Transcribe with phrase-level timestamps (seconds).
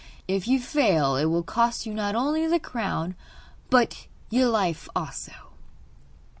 [0.27, 3.13] If you fail it will cost you not only the crown
[3.69, 5.53] but you life also.